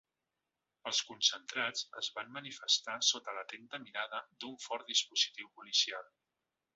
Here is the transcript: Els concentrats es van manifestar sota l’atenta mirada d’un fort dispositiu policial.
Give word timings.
Els 0.91 1.01
concentrats 1.09 1.83
es 2.01 2.09
van 2.15 2.33
manifestar 2.39 2.95
sota 3.09 3.35
l’atenta 3.41 3.81
mirada 3.87 4.23
d’un 4.43 4.57
fort 4.65 4.89
dispositiu 4.93 5.53
policial. 5.61 6.09